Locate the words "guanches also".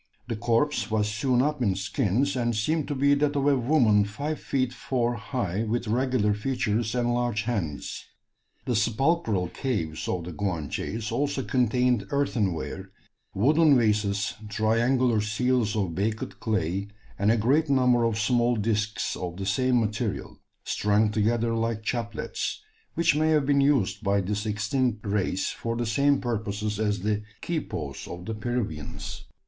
10.33-11.43